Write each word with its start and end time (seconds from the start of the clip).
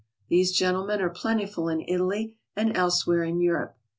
These 0.29 0.53
gentlemen 0.53 0.99
are 0.99 1.11
plentiful 1.11 1.69
in 1.69 1.85
Italy, 1.87 2.33
and 2.55 2.75
elsewhere 2.75 3.21
in 3.23 3.39
Europe. 3.39 3.77